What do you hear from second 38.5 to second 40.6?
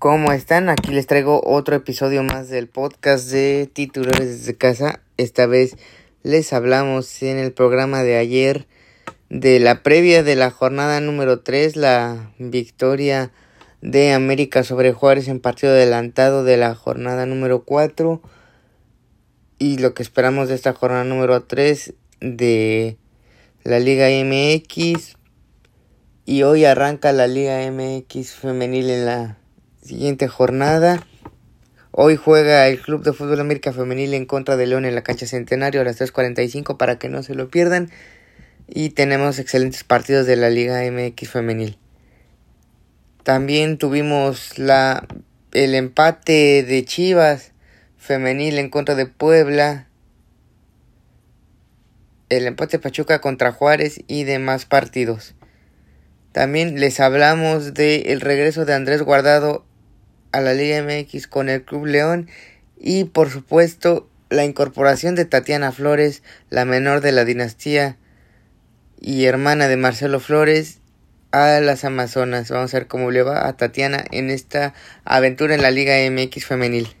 Y tenemos excelentes partidos de la